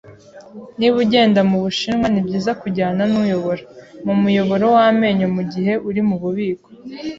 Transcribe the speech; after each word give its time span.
Niba 0.77 0.95
ugenda 1.03 1.39
mubushinwa, 1.49 2.07
nibyiza 2.09 2.51
kujyana 2.61 3.01
nuyobora. 3.11 3.63
Mpa 4.03 4.11
umuyoboro 4.17 4.65
w'amenyo 4.75 5.27
mugihe 5.35 5.73
uri 5.89 6.01
mububiko. 6.07 6.67